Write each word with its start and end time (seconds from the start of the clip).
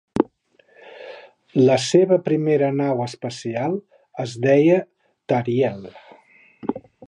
La 1.67 1.75
seva 1.83 2.17
primera 2.29 2.71
nau 2.79 3.03
espacial 3.07 3.77
es 4.25 4.33
deia 4.49 4.81
"Tariel". 5.35 5.89